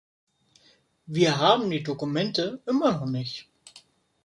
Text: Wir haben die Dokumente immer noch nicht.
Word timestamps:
Wir 1.05 1.37
haben 1.37 1.69
die 1.69 1.83
Dokumente 1.83 2.59
immer 2.65 2.91
noch 2.93 3.05
nicht. 3.05 3.47